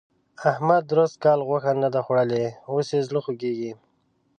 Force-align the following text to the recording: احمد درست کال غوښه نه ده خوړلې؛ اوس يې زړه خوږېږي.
احمد 0.51 0.83
درست 0.91 1.15
کال 1.23 1.39
غوښه 1.47 1.71
نه 1.83 1.89
ده 1.93 2.01
خوړلې؛ 2.05 2.45
اوس 2.71 2.87
يې 2.95 3.01
زړه 3.07 3.19
خوږېږي. 3.25 3.71